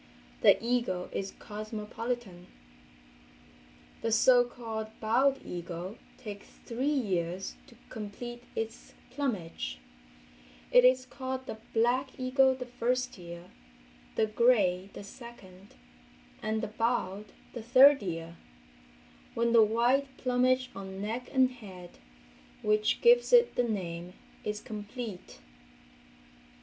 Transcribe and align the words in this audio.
The 0.41 0.57
eagle 0.65 1.09
is 1.11 1.29
cosmopolitan. 1.37 2.47
The 4.01 4.11
so 4.11 4.43
called 4.43 4.87
bald 4.99 5.39
eagle 5.45 5.95
takes 6.17 6.47
three 6.65 6.87
years 6.89 7.55
to 7.67 7.75
complete 7.89 8.41
its 8.55 8.95
plumage; 9.11 9.77
it 10.71 10.83
is 10.83 11.05
called 11.05 11.45
the 11.45 11.59
"black" 11.71 12.19
eagle 12.19 12.55
the 12.55 12.65
first 12.65 13.19
year, 13.19 13.51
the 14.15 14.25
"gray" 14.25 14.89
the 14.93 15.03
second 15.03 15.75
and 16.41 16.63
the 16.63 16.67
"bald" 16.67 17.31
the 17.53 17.61
third 17.61 18.01
year, 18.01 18.37
when 19.35 19.53
the 19.53 19.61
white 19.61 20.07
plumage 20.17 20.71
on 20.75 20.99
neck 20.99 21.29
and 21.31 21.51
head, 21.51 21.99
which 22.63 23.01
gives 23.01 23.31
it 23.31 23.53
the 23.53 23.63
name, 23.69 24.13
is 24.43 24.61
complete. 24.61 25.41